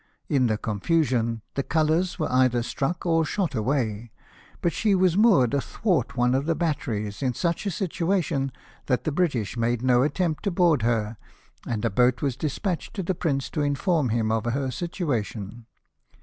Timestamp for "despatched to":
12.35-13.03